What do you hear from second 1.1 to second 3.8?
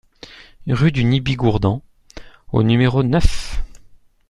Bigourdan au numéro neuf